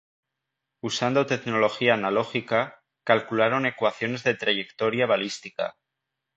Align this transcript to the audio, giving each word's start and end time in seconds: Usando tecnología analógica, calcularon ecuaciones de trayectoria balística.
Usando 0.81 1.27
tecnología 1.27 1.93
analógica, 1.93 2.81
calcularon 3.03 3.67
ecuaciones 3.67 4.23
de 4.23 4.33
trayectoria 4.33 5.05
balística. 5.05 5.75